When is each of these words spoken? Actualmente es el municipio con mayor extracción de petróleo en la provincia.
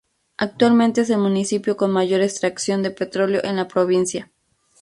Actualmente 0.37 1.01
es 1.01 1.11
el 1.11 1.19
municipio 1.19 1.77
con 1.77 1.91
mayor 1.91 2.21
extracción 2.21 2.81
de 2.81 2.89
petróleo 2.89 3.41
en 3.43 3.55
la 3.57 3.67
provincia. 3.67 4.31